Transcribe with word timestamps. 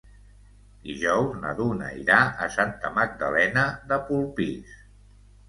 Dijous 0.85 1.35
na 1.43 1.51
Duna 1.59 1.89
irà 2.05 2.23
a 2.47 2.49
Santa 2.57 2.91
Magdalena 2.97 3.67
de 3.93 4.01
Polpís. 4.09 4.75